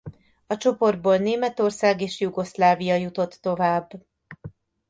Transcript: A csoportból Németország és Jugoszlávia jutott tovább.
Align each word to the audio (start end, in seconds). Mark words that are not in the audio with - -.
A 0.47 0.57
csoportból 0.57 1.17
Németország 1.17 2.01
és 2.01 2.19
Jugoszlávia 2.19 2.95
jutott 2.95 3.33
tovább. 3.33 3.89